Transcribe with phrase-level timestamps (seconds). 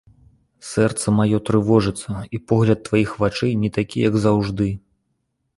[0.69, 4.67] Сэрца маё трывожыцца, і погляд тваіх вачэй не такі, як заўжды.